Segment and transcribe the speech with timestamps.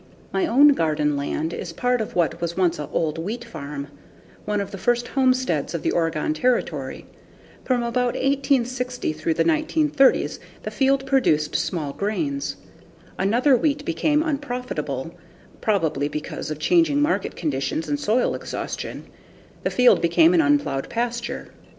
[0.33, 3.87] My own garden land is part of what was once an old wheat farm,
[4.45, 7.05] one of the first homesteads of the Oregon Territory.
[7.65, 12.55] From about 1860 through the 1930s, the field produced small grains.
[13.19, 15.13] After wheat became unprofitable,
[15.61, 19.03] probably because of changing market conditions and soil exhaustion,
[19.61, 21.49] the field became an unplowed pasture.